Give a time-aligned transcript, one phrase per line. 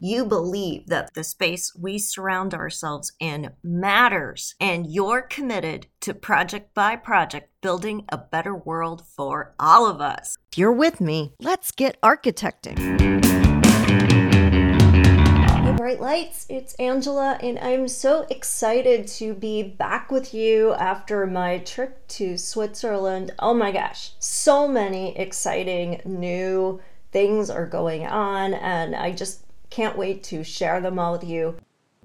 [0.00, 6.74] you believe that the space we surround ourselves in matters and you're committed to project
[6.74, 10.36] by project building a better world for all of us.
[10.52, 12.78] If you're with me, let's get architecting.
[15.64, 21.24] Hey, Bright Lights, it's Angela, and I'm so excited to be back with you after
[21.26, 23.32] my trip to Switzerland.
[23.38, 26.80] Oh my gosh, so many exciting new
[27.12, 29.43] things are going on, and I just
[29.74, 31.56] can't wait to share them all with you.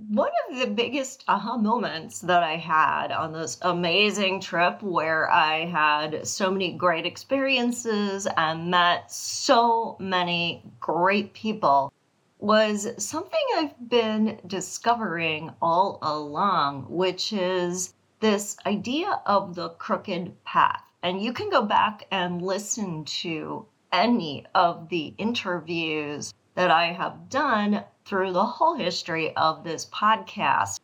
[0.07, 5.65] One of the biggest aha moments that I had on this amazing trip where I
[5.65, 11.93] had so many great experiences and met so many great people
[12.39, 20.81] was something I've been discovering all along, which is this idea of the crooked path.
[21.03, 27.29] And you can go back and listen to any of the interviews that I have
[27.29, 30.81] done through the whole history of this podcast.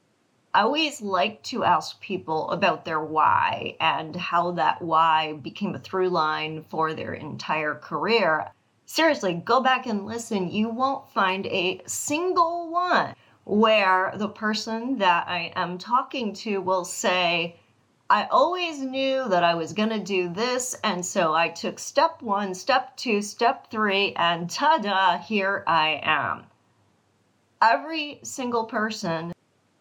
[0.53, 5.79] I always like to ask people about their why and how that why became a
[5.79, 8.49] through line for their entire career.
[8.85, 10.49] Seriously, go back and listen.
[10.49, 16.85] You won't find a single one where the person that I am talking to will
[16.85, 17.57] say,
[18.07, 20.75] I always knew that I was going to do this.
[20.83, 25.99] And so I took step one, step two, step three, and ta da, here I
[26.03, 26.45] am.
[27.61, 29.33] Every single person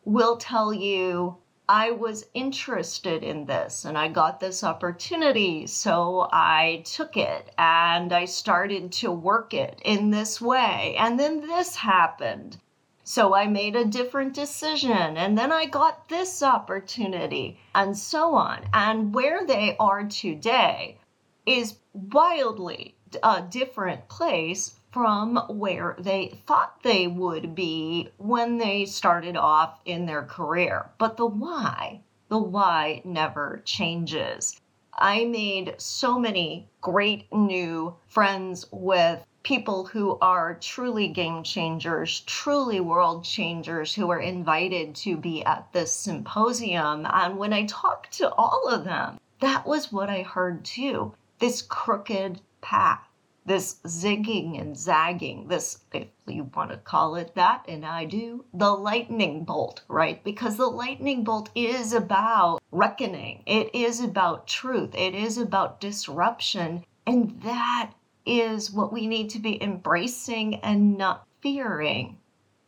[0.07, 1.37] will tell you,
[1.69, 5.67] I was interested in this and I got this opportunity.
[5.67, 10.97] So I took it and I started to work it in this way.
[10.99, 12.59] And then this happened.
[13.07, 18.65] So I made a different decision and then I got this opportunity and so on.
[18.73, 20.99] And where they are today
[21.45, 29.37] is wildly a different place from where they thought they would be when they started
[29.37, 30.91] off in their career.
[30.99, 34.61] But the why, the why never changes.
[34.97, 42.81] I made so many great new friends with people who are truly game changers, truly
[42.81, 47.07] world changers, who are invited to be at this symposium.
[47.09, 51.61] And when I talked to all of them, that was what I heard too this
[51.61, 53.07] crooked path,
[53.45, 58.47] this zigging and zagging, this, if you want to call it that, and I do,
[58.55, 60.25] the lightning bolt, right?
[60.25, 66.85] Because the lightning bolt is about reckoning, it is about truth, it is about disruption.
[67.07, 67.91] And that
[68.27, 72.19] is what we need to be embracing and not fearing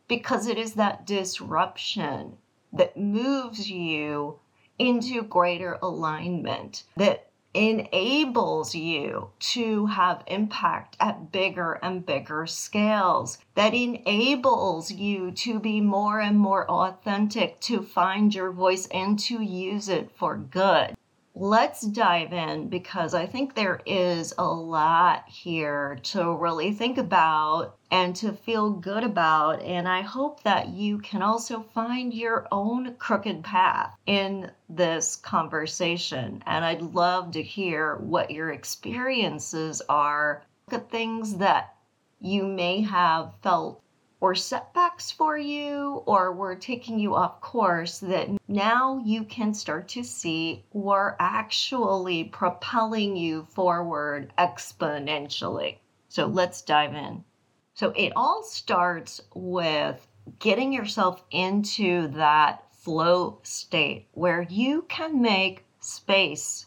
[0.07, 2.37] because it is that disruption
[2.71, 4.39] that moves you
[4.79, 13.73] into greater alignment, that enables you to have impact at bigger and bigger scales, that
[13.73, 19.89] enables you to be more and more authentic, to find your voice and to use
[19.89, 20.96] it for good
[21.39, 27.77] let's dive in because I think there is a lot here to really think about
[27.91, 29.61] and to feel good about.
[29.61, 36.41] And I hope that you can also find your own crooked path in this conversation.
[36.47, 40.43] And I'd love to hear what your experiences are.
[40.71, 41.75] Look at things that
[42.19, 43.83] you may have felt
[44.19, 49.87] or setbacks for you or were taking you off course that now you can start
[49.87, 55.77] to see were actually propelling you forward exponentially.
[56.09, 57.23] So let's dive in.
[57.73, 60.07] So it all starts with
[60.39, 66.65] getting yourself into that flow state where you can make space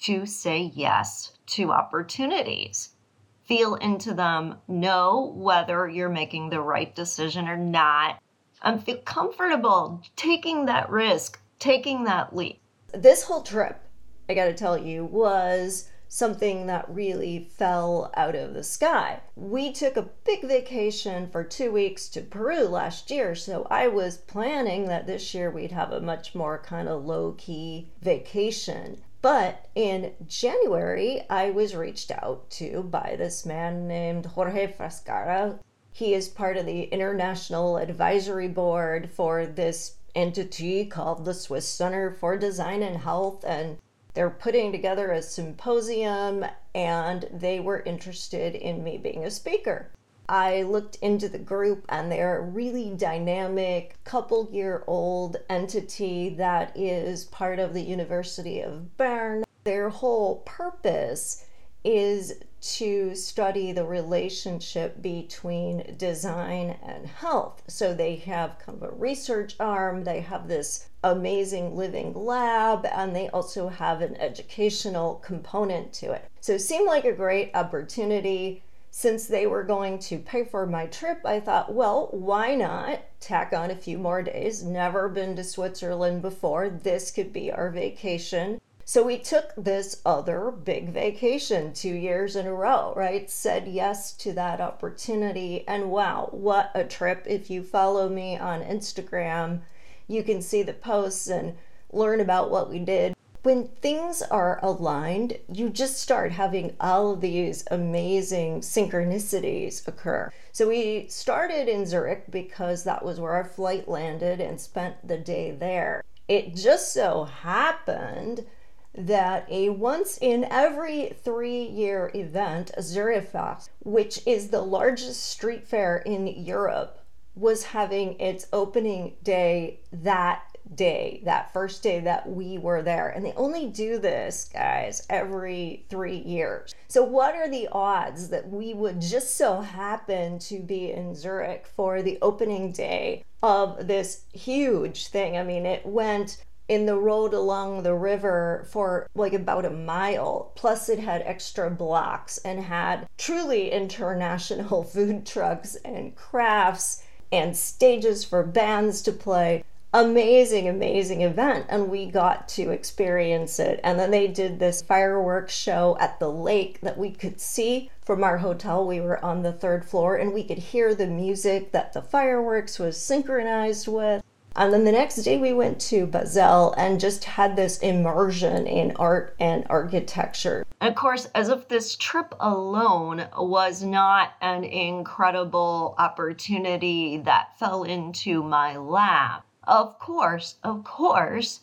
[0.00, 2.96] to say yes to opportunities
[3.44, 8.20] feel into them, know whether you're making the right decision or not,
[8.62, 12.60] and feel comfortable taking that risk, taking that leap.
[12.92, 13.80] This whole trip,
[14.28, 19.18] I gotta tell you, was something that really fell out of the sky.
[19.34, 24.18] We took a big vacation for two weeks to Peru last year, so I was
[24.18, 29.02] planning that this year we'd have a much more kind of low key vacation.
[29.22, 35.60] But in January, I was reached out to by this man named Jorge Frascara.
[35.92, 42.10] He is part of the International Advisory Board for this entity called the Swiss Center
[42.10, 43.44] for Design and Health.
[43.46, 43.78] And
[44.14, 49.92] They're putting together a symposium and they were interested in me being a speaker.
[50.32, 56.74] I looked into the group and they're a really dynamic, couple year old entity that
[56.74, 59.44] is part of the University of Bern.
[59.64, 61.44] Their whole purpose
[61.84, 67.62] is to study the relationship between design and health.
[67.66, 73.14] So they have kind of a research arm, they have this amazing living lab, and
[73.14, 76.24] they also have an educational component to it.
[76.40, 78.62] So it seemed like a great opportunity.
[78.94, 83.54] Since they were going to pay for my trip, I thought, well, why not tack
[83.54, 84.62] on a few more days?
[84.62, 86.68] Never been to Switzerland before.
[86.68, 88.60] This could be our vacation.
[88.84, 93.30] So we took this other big vacation two years in a row, right?
[93.30, 95.66] Said yes to that opportunity.
[95.66, 97.24] And wow, what a trip.
[97.26, 99.62] If you follow me on Instagram,
[100.06, 101.56] you can see the posts and
[101.92, 103.14] learn about what we did.
[103.42, 110.30] When things are aligned, you just start having all of these amazing synchronicities occur.
[110.52, 115.18] So we started in Zurich because that was where our flight landed and spent the
[115.18, 116.04] day there.
[116.28, 118.46] It just so happened
[118.94, 125.96] that a once in every three year event, Zurichfest, which is the largest street fair
[125.96, 127.00] in Europe,
[127.34, 133.08] was having its opening day that day, that first day that we were there.
[133.08, 136.74] And they only do this, guys, every three years.
[136.88, 141.66] So, what are the odds that we would just so happen to be in Zurich
[141.66, 145.36] for the opening day of this huge thing?
[145.36, 150.52] I mean, it went in the road along the river for like about a mile.
[150.54, 158.24] Plus, it had extra blocks and had truly international food trucks and crafts and stages
[158.24, 159.64] for bands to play.
[159.94, 163.78] Amazing, amazing event, and we got to experience it.
[163.84, 168.24] And then they did this fireworks show at the lake that we could see from
[168.24, 168.86] our hotel.
[168.86, 172.78] We were on the third floor and we could hear the music that the fireworks
[172.78, 174.22] was synchronized with.
[174.56, 178.96] And then the next day we went to Basel and just had this immersion in
[178.96, 180.64] art and architecture.
[180.80, 188.42] Of course, as if this trip alone was not an incredible opportunity that fell into
[188.42, 189.44] my lap.
[189.64, 191.60] Of course, of course,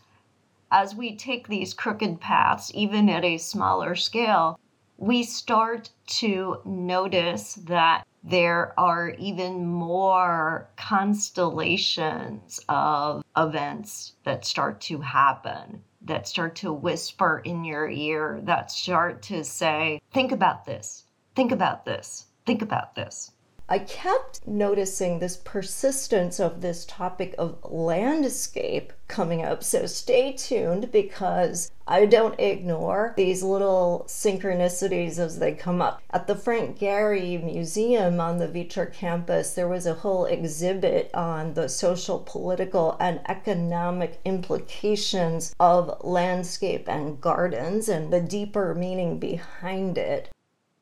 [0.71, 4.59] as we take these crooked paths, even at a smaller scale,
[4.97, 14.99] we start to notice that there are even more constellations of events that start to
[14.99, 21.05] happen, that start to whisper in your ear, that start to say, think about this,
[21.35, 23.31] think about this, think about this.
[23.71, 29.63] I kept noticing this persistence of this topic of landscape coming up.
[29.63, 36.01] So stay tuned because I don't ignore these little synchronicities as they come up.
[36.09, 41.53] At the Frank Gehry Museum on the Vitra campus, there was a whole exhibit on
[41.53, 49.95] the social, political, and economic implications of landscape and gardens and the deeper meaning behind
[49.99, 50.29] it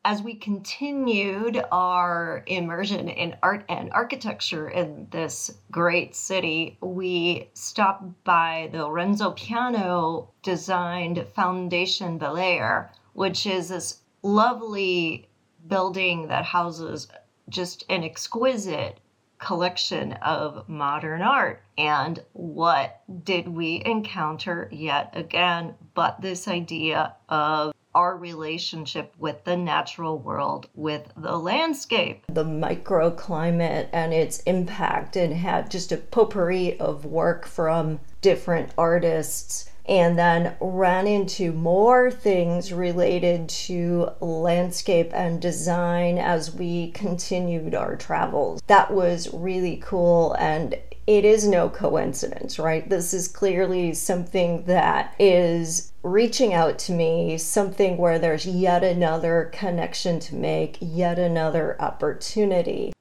[0.07, 8.05] as we continued our immersion in art and architecture in this great city, we stopped
[8.23, 15.27] by the Renzo Piano designed Foundation Beyeler, which is this lovely
[15.67, 17.09] building that houses
[17.49, 19.01] just an exquisite
[19.39, 21.61] collection of modern art.
[21.77, 29.57] And what did we encounter yet again but this idea of our relationship with the
[29.57, 32.23] natural world, with the landscape.
[32.29, 39.69] The microclimate and its impact, and had just a potpourri of work from different artists.
[39.89, 47.95] And then ran into more things related to landscape and design as we continued our
[47.95, 48.61] travels.
[48.67, 52.87] That was really cool and it is no coincidence, right?
[52.89, 59.49] This is clearly something that is reaching out to me, something where there's yet another
[59.53, 62.91] connection to make, yet another opportunity.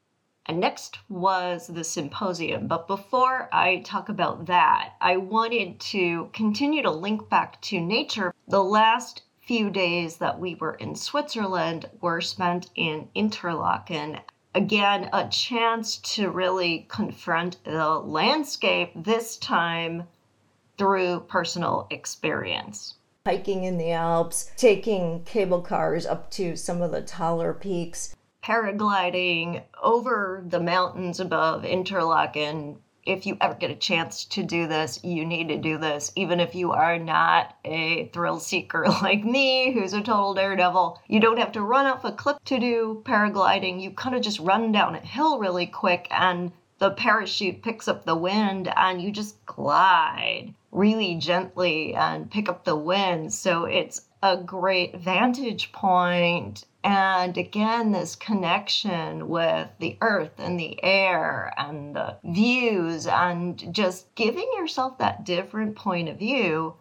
[0.46, 2.68] And next was the symposium.
[2.68, 8.32] But before I talk about that, I wanted to continue to link back to nature.
[8.46, 14.20] The last few days that we were in Switzerland were spent in Interlaken
[14.56, 20.04] again, a chance to really confront the landscape, this time
[20.78, 22.94] through personal experience.
[23.26, 29.62] Hiking in the Alps, taking cable cars up to some of the taller peaks, paragliding
[29.82, 35.24] over the mountains above Interlaken, if you ever get a chance to do this, you
[35.24, 36.12] need to do this.
[36.16, 41.20] Even if you are not a thrill seeker like me, who's a total daredevil, you
[41.20, 43.80] don't have to run off a cliff to do paragliding.
[43.80, 48.04] You kind of just run down a hill really quick and the parachute picks up
[48.04, 53.32] the wind and you just glide really gently and pick up the wind.
[53.32, 60.78] So it's a great vantage point and again, this connection with the earth and the
[60.84, 66.74] air and the views, and just giving yourself that different point of view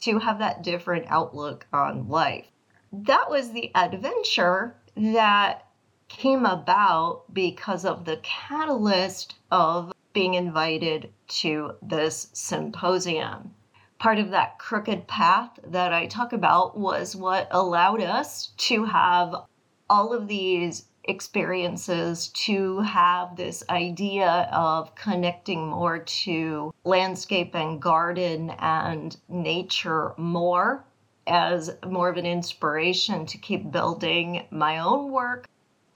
[0.00, 2.46] to have that different outlook on life.
[2.90, 5.66] That was the adventure that
[6.08, 13.54] came about because of the catalyst of being invited to this symposium
[13.98, 19.34] part of that crooked path that I talk about was what allowed us to have
[19.90, 28.50] all of these experiences to have this idea of connecting more to landscape and garden
[28.58, 30.84] and nature more
[31.26, 35.48] as more of an inspiration to keep building my own work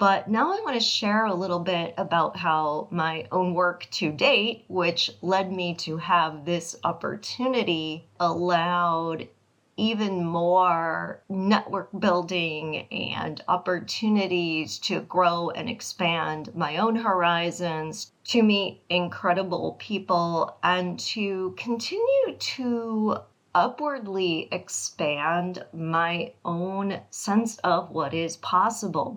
[0.03, 4.11] but now I want to share a little bit about how my own work to
[4.11, 9.29] date, which led me to have this opportunity, allowed
[9.77, 18.83] even more network building and opportunities to grow and expand my own horizons, to meet
[18.91, 23.19] incredible people, and to continue to
[23.55, 29.11] upwardly expand my own sense of what is possible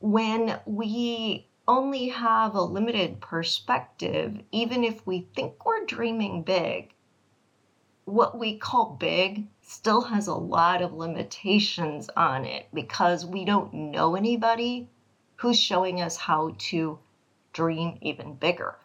[0.00, 6.92] when we only have a limited perspective, even if we think we're dreaming big,
[8.04, 13.74] what we call big still has a lot of limitations on it because we don't
[13.74, 14.88] know anybody
[15.36, 16.98] who's showing us how to
[17.52, 18.76] dream even bigger.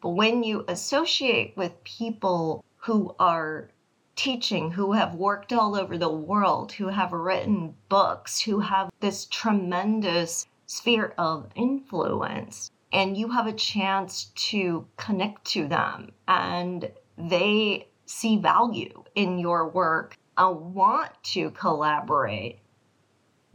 [0.00, 3.70] But when you associate with people who are
[4.18, 9.26] teaching, who have worked all over the world, who have written books, who have this
[9.26, 12.70] tremendous sphere of influence.
[12.92, 19.68] And you have a chance to connect to them, and they see value in your
[19.68, 22.60] work and want to collaborate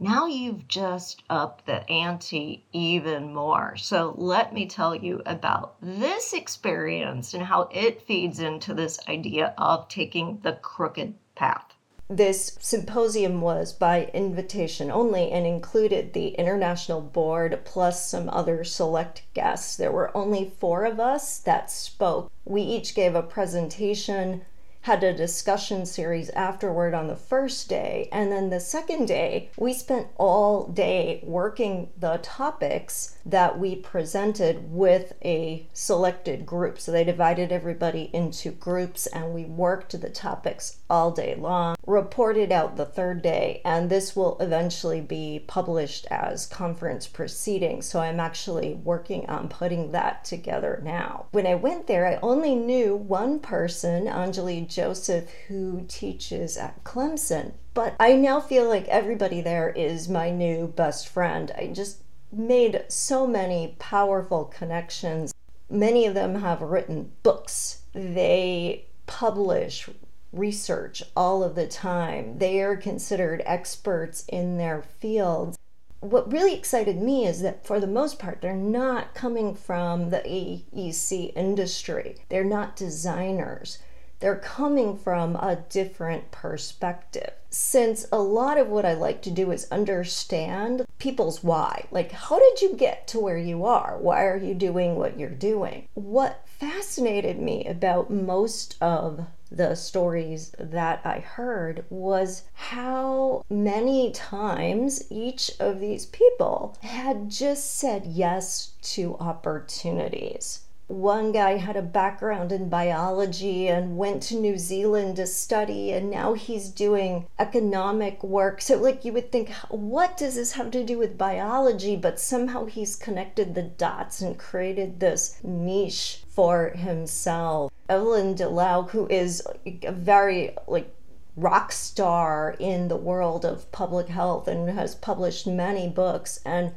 [0.00, 3.76] now you've just upped the ante even more.
[3.76, 9.54] So let me tell you about this experience and how it feeds into this idea
[9.56, 11.74] of taking the crooked path.
[12.10, 19.22] This symposium was by invitation only and included the international board plus some other select
[19.32, 19.74] guests.
[19.76, 22.30] There were only four of us that spoke.
[22.44, 24.42] We each gave a presentation
[24.84, 28.06] had a discussion series afterward on the first day.
[28.12, 34.70] And then the second day, we spent all day working the topics that we presented
[34.70, 36.78] with a selected group.
[36.78, 42.52] So they divided everybody into groups and we worked the topics all day long, reported
[42.52, 47.86] out the third day, and this will eventually be published as conference proceedings.
[47.86, 51.24] So I'm actually working on putting that together now.
[51.30, 57.52] When I went there, I only knew one person, Anjali Joseph, who teaches at Clemson.
[57.74, 61.52] But I now feel like everybody there is my new best friend.
[61.56, 62.02] I just
[62.32, 65.32] made so many powerful connections.
[65.70, 67.82] Many of them have written books.
[67.92, 69.88] They publish
[70.32, 72.38] research all of the time.
[72.38, 75.56] They are considered experts in their fields
[76.04, 80.18] what really excited me is that for the most part, they're not coming from the
[80.18, 82.16] AEC industry.
[82.28, 83.78] They're not designers.
[84.24, 87.32] They're coming from a different perspective.
[87.50, 91.84] Since a lot of what I like to do is understand people's why.
[91.90, 93.98] Like, how did you get to where you are?
[93.98, 95.88] Why are you doing what you're doing?
[95.92, 105.04] What fascinated me about most of the stories that I heard was how many times
[105.10, 110.63] each of these people had just said yes to opportunities
[110.94, 116.10] one guy had a background in biology and went to New Zealand to study, and
[116.10, 118.60] now he's doing economic work.
[118.60, 121.96] So, like, you would think, what does this have to do with biology?
[121.96, 127.72] But somehow he's connected the dots and created this niche for himself.
[127.88, 130.94] Evelyn de Leeuw, who is a very, like,
[131.36, 136.72] rock star in the world of public health and has published many books and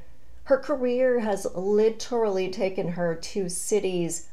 [0.47, 4.29] her career has literally taken her to cities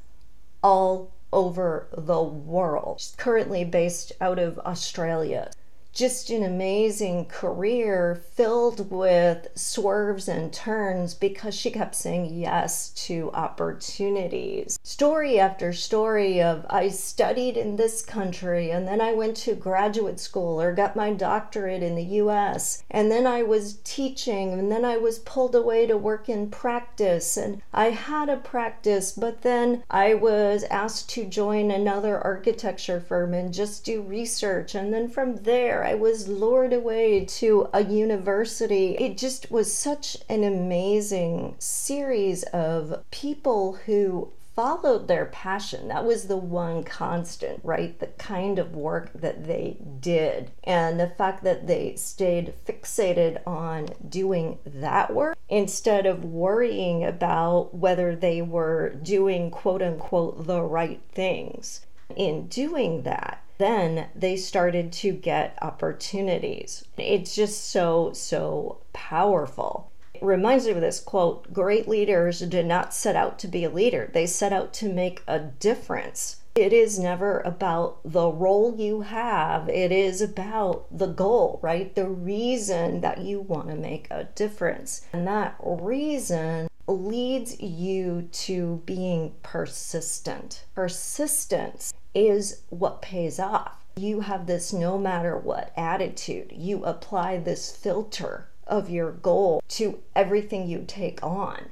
[0.62, 3.00] all over the world.
[3.00, 5.50] She's currently based out of Australia.
[5.94, 13.30] Just an amazing career filled with swerves and turns because she kept saying yes to
[13.32, 14.76] opportunities.
[14.82, 20.18] Story after story of I studied in this country and then I went to graduate
[20.18, 24.84] school or got my doctorate in the US and then I was teaching and then
[24.84, 29.84] I was pulled away to work in practice and I had a practice but then
[29.88, 35.36] I was asked to join another architecture firm and just do research and then from
[35.36, 38.96] there I was lured away to a university.
[38.96, 45.88] It just was such an amazing series of people who followed their passion.
[45.88, 47.98] That was the one constant, right?
[47.98, 50.52] The kind of work that they did.
[50.62, 57.74] And the fact that they stayed fixated on doing that work instead of worrying about
[57.74, 61.84] whether they were doing quote unquote the right things.
[62.16, 66.84] In doing that, then they started to get opportunities.
[66.96, 69.90] It's just so, so powerful.
[70.14, 73.70] It reminds me of this quote Great leaders did not set out to be a
[73.70, 76.36] leader, they set out to make a difference.
[76.54, 79.68] It is never about the role you have.
[79.68, 81.92] It is about the goal, right?
[81.92, 85.04] The reason that you want to make a difference.
[85.12, 90.64] And that reason leads you to being persistent.
[90.76, 93.84] Persistence is what pays off.
[93.96, 96.52] You have this no matter what attitude.
[96.52, 101.68] You apply this filter of your goal to everything you take on.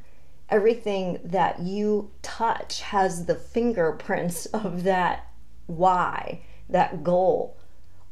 [0.48, 5.28] Everything that you touch has the fingerprints of that
[5.66, 7.56] why, that goal,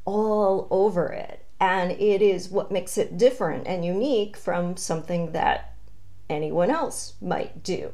[0.05, 1.45] all over it.
[1.61, 5.75] And it is what makes it different and unique from something that
[6.31, 7.93] anyone else might do.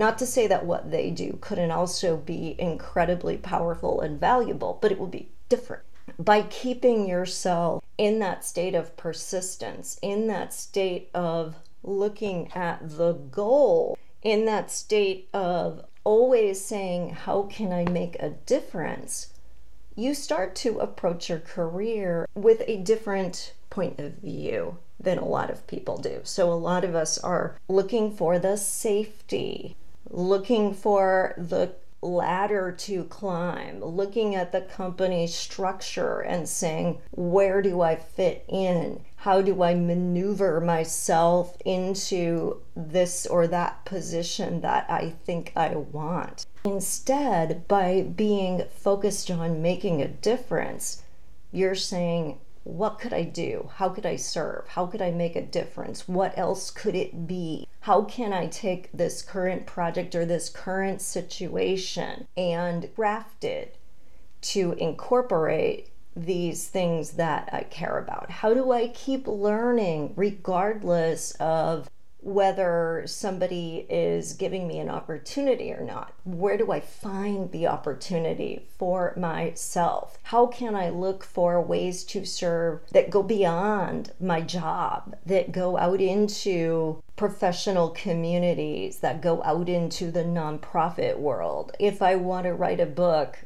[0.00, 4.90] Not to say that what they do couldn't also be incredibly powerful and valuable, but
[4.90, 5.82] it will be different.
[6.18, 13.12] By keeping yourself in that state of persistence, in that state of looking at the
[13.12, 19.34] goal, in that state of always saying, How can I make a difference?
[19.94, 25.50] You start to approach your career with a different point of view than a lot
[25.50, 26.20] of people do.
[26.24, 29.76] So, a lot of us are looking for the safety,
[30.10, 37.82] looking for the ladder to climb, looking at the company structure and saying, where do
[37.82, 39.04] I fit in?
[39.16, 46.46] How do I maneuver myself into this or that position that I think I want?
[46.64, 51.02] Instead, by being focused on making a difference,
[51.52, 53.70] you're saying, what could I do?
[53.76, 54.68] How could I serve?
[54.68, 56.06] How could I make a difference?
[56.06, 57.66] What else could it be?
[57.80, 63.76] How can I take this current project or this current situation and craft it
[64.42, 68.30] to incorporate these things that I care about?
[68.30, 71.88] How do I keep learning regardless of
[72.22, 76.12] whether somebody is giving me an opportunity or not.
[76.24, 80.18] Where do I find the opportunity for myself?
[80.24, 85.78] How can I look for ways to serve that go beyond my job, that go
[85.78, 91.72] out into professional communities, that go out into the nonprofit world?
[91.78, 93.38] If I want to write a book,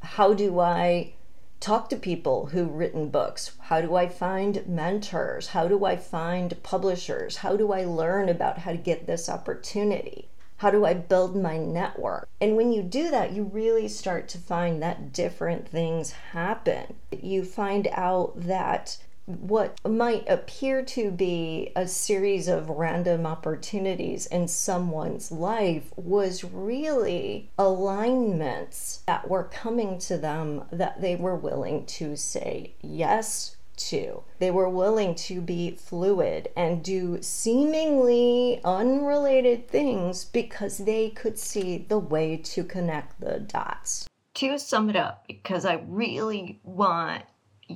[0.00, 1.14] how do I
[1.62, 3.52] talk to people who've written books.
[3.60, 5.46] How do I find mentors?
[5.48, 7.36] How do I find publishers?
[7.36, 10.28] How do I learn about how to get this opportunity?
[10.56, 12.28] How do I build my network?
[12.40, 16.94] And when you do that, you really start to find that different things happen.
[17.12, 24.48] You find out that what might appear to be a series of random opportunities in
[24.48, 32.16] someone's life was really alignments that were coming to them that they were willing to
[32.16, 34.22] say yes to.
[34.38, 41.78] They were willing to be fluid and do seemingly unrelated things because they could see
[41.78, 44.08] the way to connect the dots.
[44.34, 47.24] To sum it up, because I really want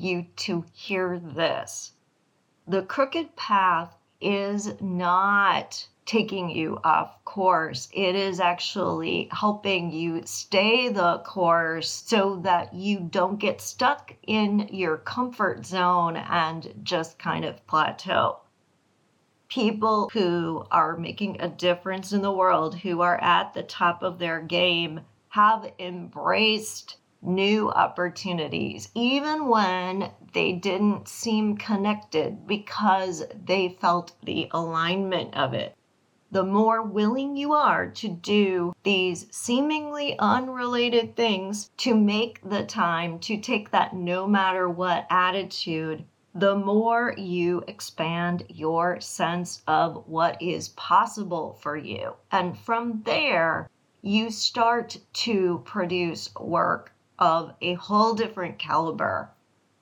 [0.01, 1.93] you to hear this.
[2.67, 7.89] The crooked path is not taking you off course.
[7.93, 14.69] It is actually helping you stay the course so that you don't get stuck in
[14.73, 18.39] your comfort zone and just kind of plateau.
[19.49, 24.19] People who are making a difference in the world, who are at the top of
[24.19, 34.13] their game, have embraced new opportunities, even when they didn't seem connected because they felt
[34.25, 35.77] the alignment of it.
[36.31, 43.19] the more willing you are to do these seemingly unrelated things to make the time
[43.19, 50.41] to take that no matter what attitude, the more you expand your sense of what
[50.43, 52.13] is possible for you.
[52.31, 53.71] And from there,
[54.03, 59.31] you start to produce work of a whole different caliber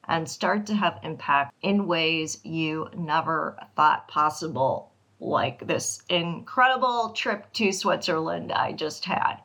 [0.06, 7.52] and start to have impact in ways you never thought possible like this incredible trip
[7.54, 9.36] to Switzerland I just had.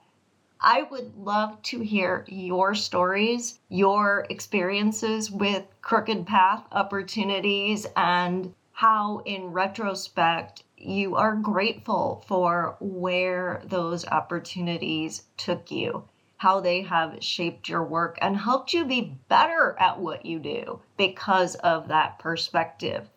[0.62, 9.20] I would love to hear your stories, your experiences with Crooked Path opportunities, and how,
[9.20, 16.04] in retrospect, you are grateful for where those opportunities took you,
[16.40, 20.80] how they have shaped your work and helped you be better at what you do
[20.96, 23.10] because of that perspective.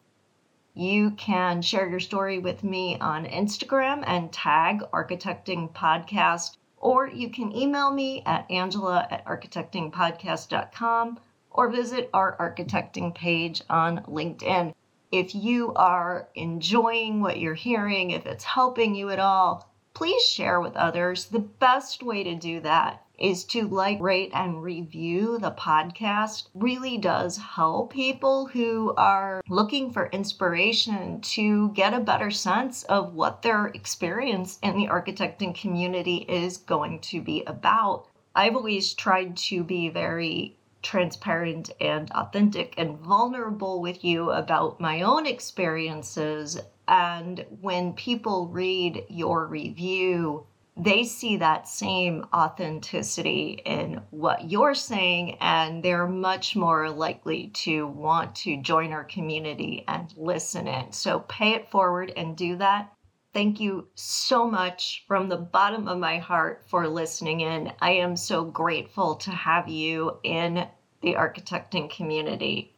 [0.74, 7.30] You can share your story with me on Instagram and tag Architecting Podcast, or you
[7.30, 11.20] can email me at angela at architectingpodcast.com
[11.52, 14.74] or visit our architecting page on LinkedIn.
[15.12, 20.61] If you are enjoying what you're hearing, if it's helping you at all, please share
[20.61, 21.26] with others.
[21.26, 26.98] The best way to do that is to like, rate, and review the podcast really
[26.98, 33.42] does help people who are looking for inspiration to get a better sense of what
[33.42, 38.09] their experience in the architecting community is going to be about.
[38.35, 45.03] I've always tried to be very transparent and authentic and vulnerable with you about my
[45.03, 46.59] own experiences.
[46.88, 55.37] And when people read your review, they see that same authenticity in what you're saying,
[55.40, 60.92] and they're much more likely to want to join our community and listen in.
[60.92, 62.92] So pay it forward and do that.
[63.35, 67.72] Thank you so much from the bottom of my heart for listening in.
[67.80, 70.66] I am so grateful to have you in
[71.00, 72.74] the architecting community.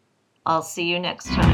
[0.46, 1.53] I'll see you next time.